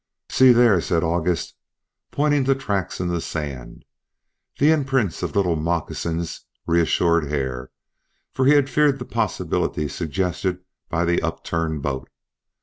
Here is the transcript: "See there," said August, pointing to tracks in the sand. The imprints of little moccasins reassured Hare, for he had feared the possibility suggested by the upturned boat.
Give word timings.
"See 0.29 0.51
there," 0.51 0.81
said 0.81 1.03
August, 1.03 1.53
pointing 2.09 2.43
to 2.45 2.55
tracks 2.55 2.99
in 2.99 3.09
the 3.09 3.21
sand. 3.21 3.85
The 4.57 4.71
imprints 4.71 5.21
of 5.21 5.35
little 5.35 5.55
moccasins 5.55 6.43
reassured 6.65 7.29
Hare, 7.29 7.69
for 8.33 8.47
he 8.47 8.53
had 8.53 8.67
feared 8.67 8.97
the 8.97 9.05
possibility 9.05 9.87
suggested 9.87 10.61
by 10.89 11.05
the 11.05 11.21
upturned 11.21 11.83
boat. 11.83 12.09